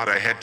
[0.00, 0.39] not ahead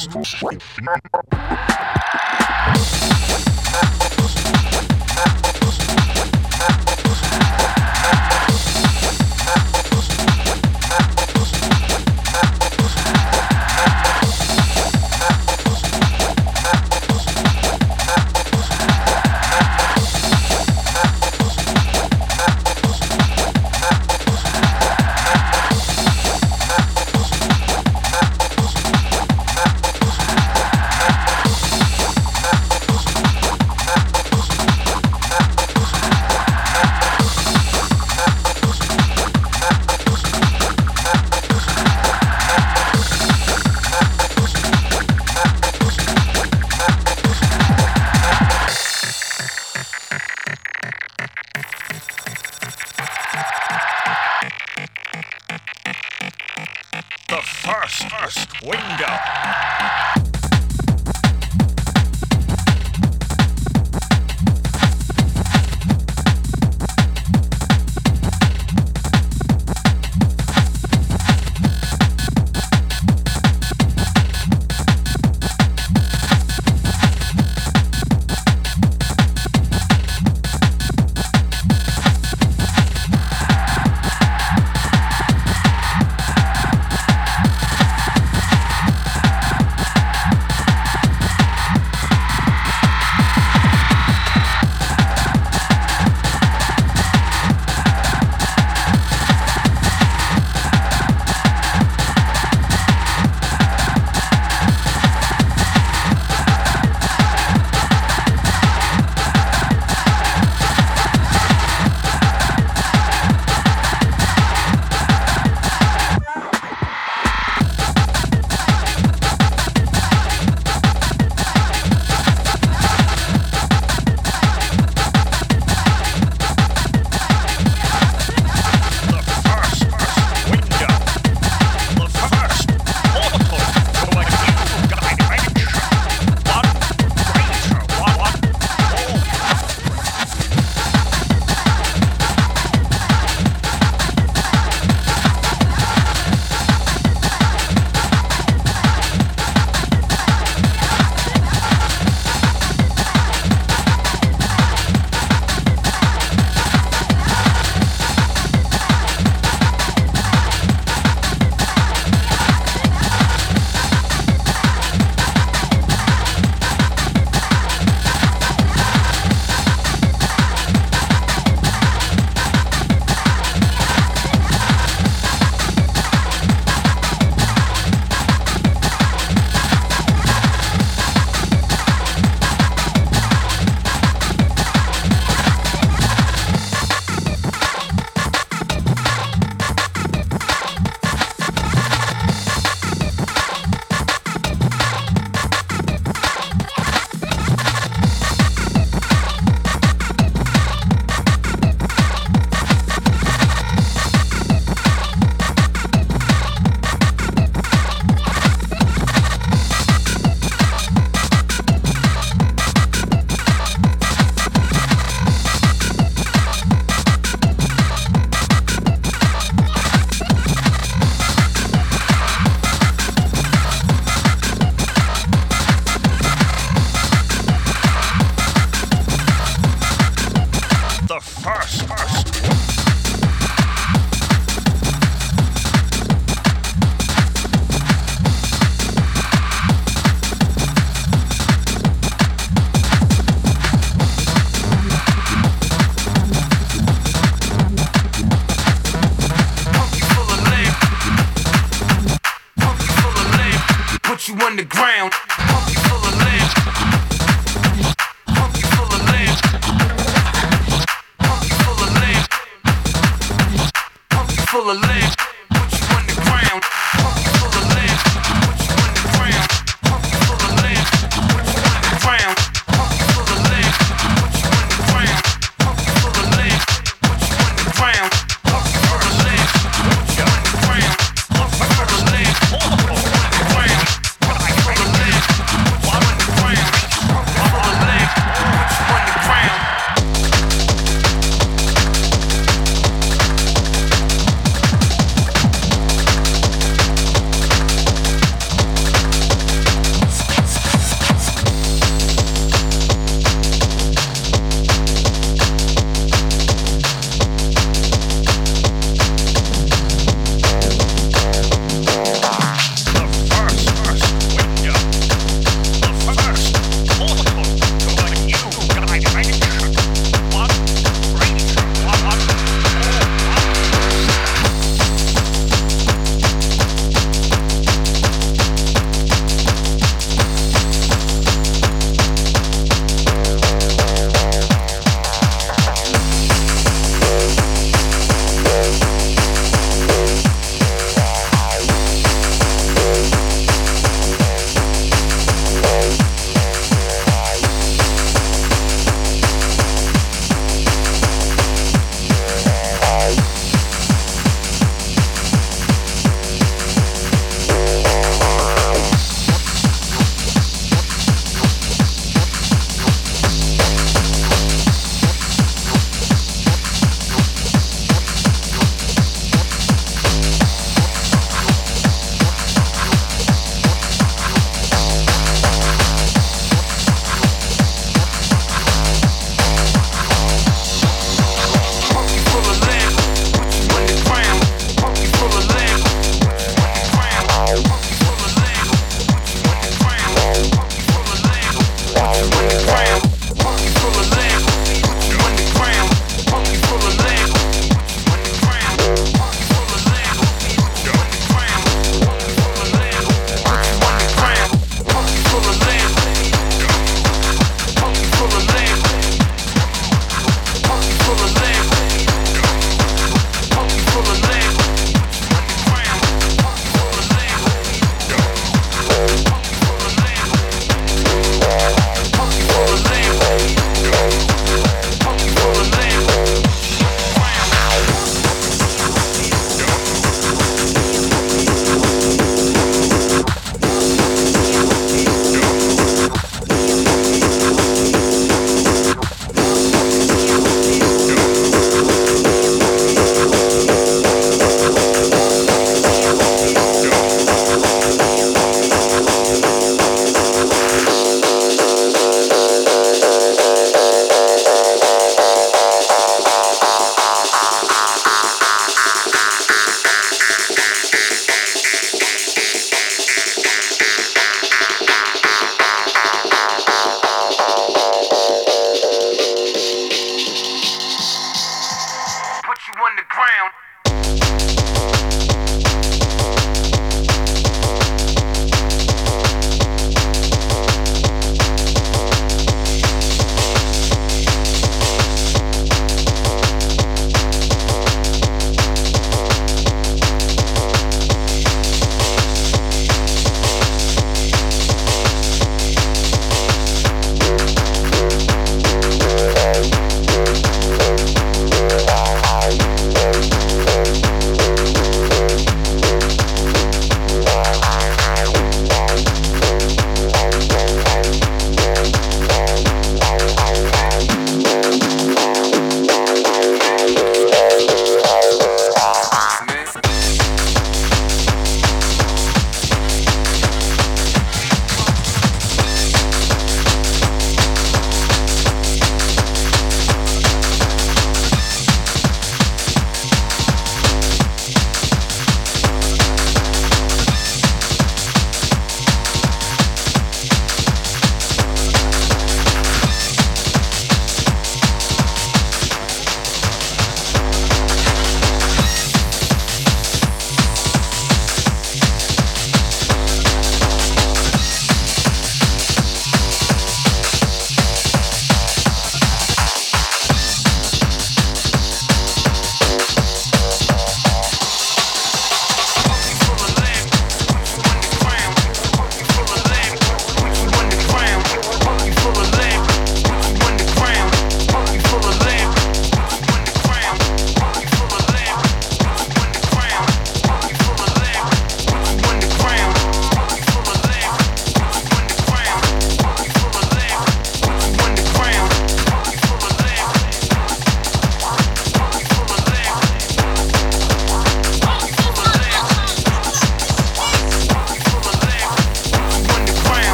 [0.00, 0.16] Shut
[0.88, 0.99] up.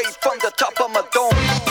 [0.00, 1.69] Straight from the top of my dome.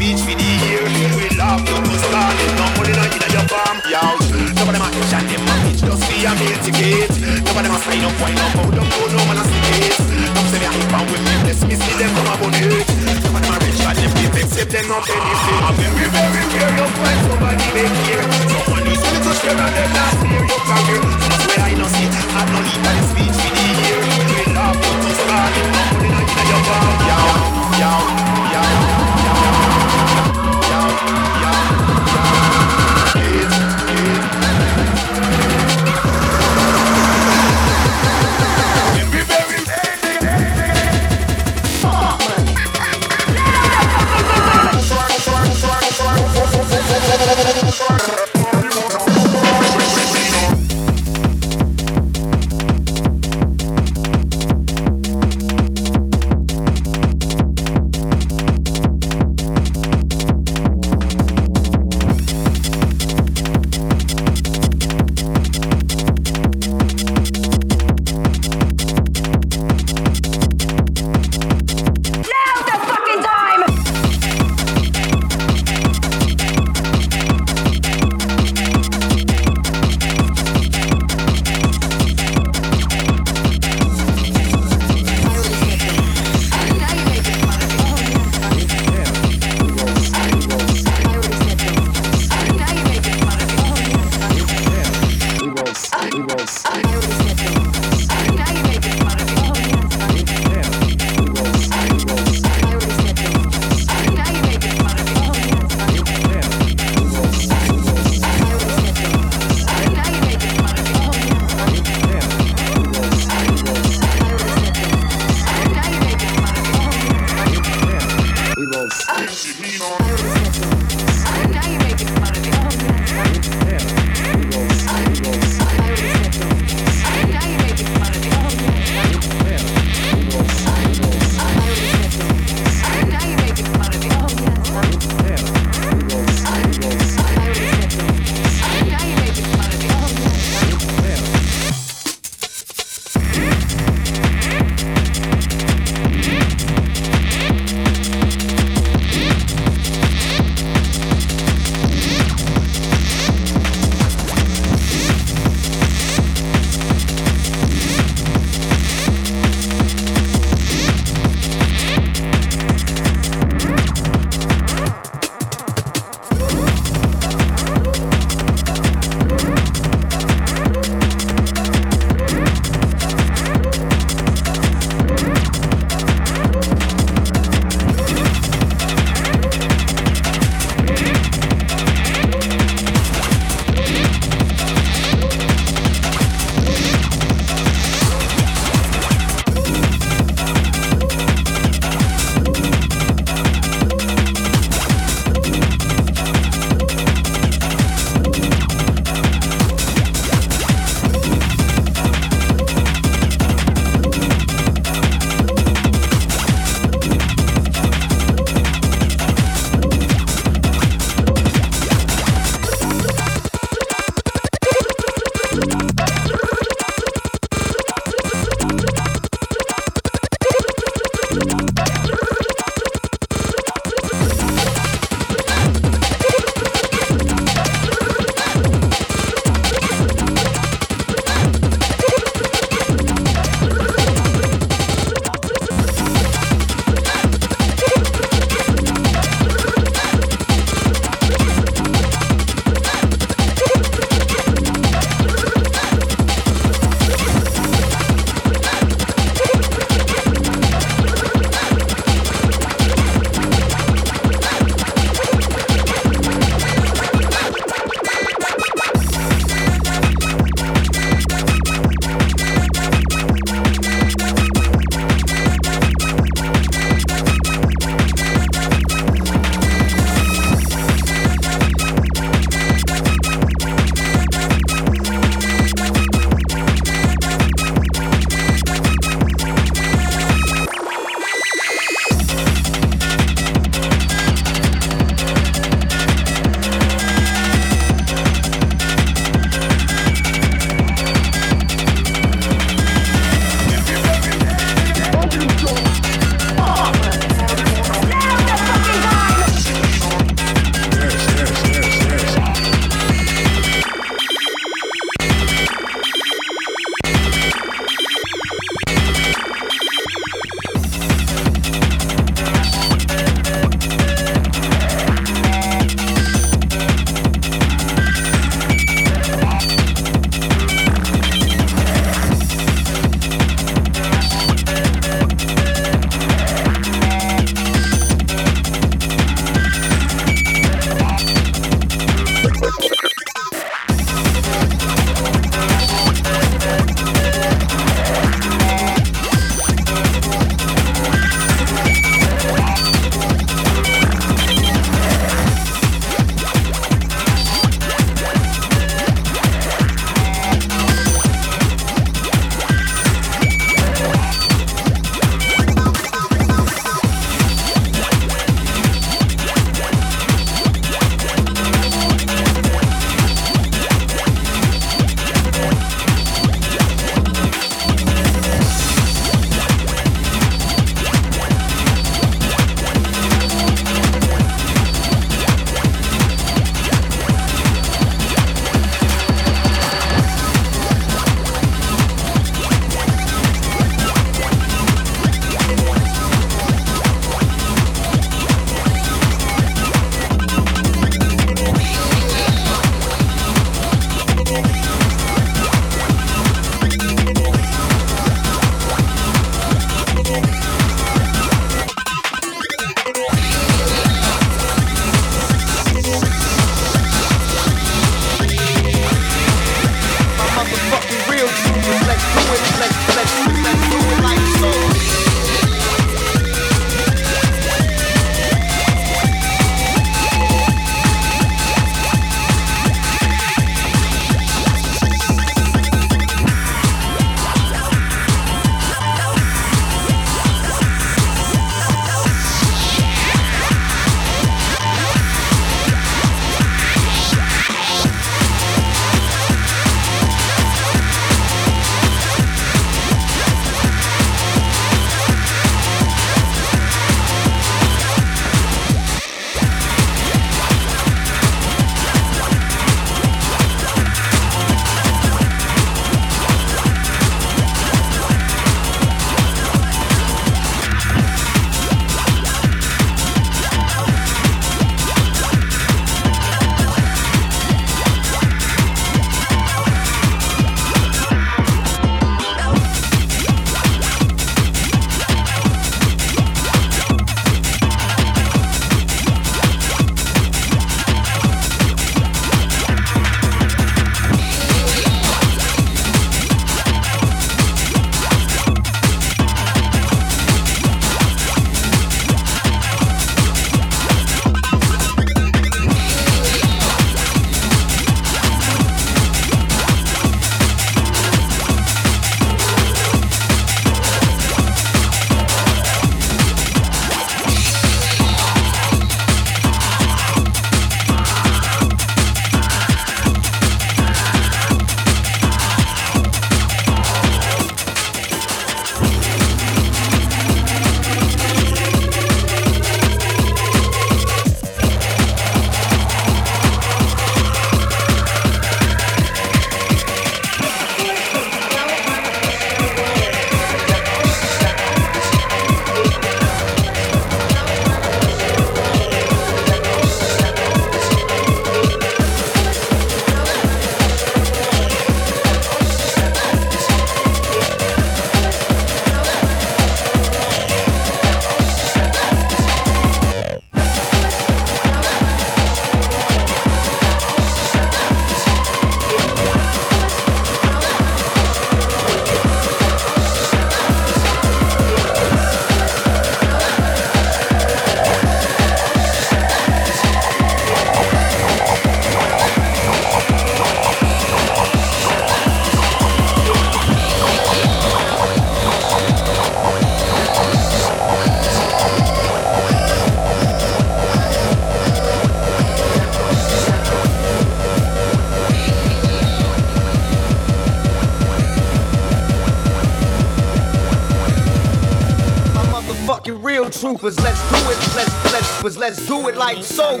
[596.80, 597.18] Troopers.
[597.20, 597.78] Let's do it.
[597.96, 600.00] Let's let's let's do it like so.